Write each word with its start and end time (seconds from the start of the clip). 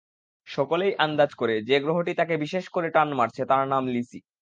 সকলেই 0.47 0.93
আন্দাজ 1.05 1.31
করে, 1.33 1.55
যে 1.69 1.77
গ্রহটি 1.83 2.13
তাকে 2.19 2.35
বিশেষ 2.43 2.65
করে 2.75 2.87
টান 2.95 3.09
মারছে 3.13 3.43
তার 3.45 3.63
নাম 3.67 3.83
লিসি। 3.87 4.19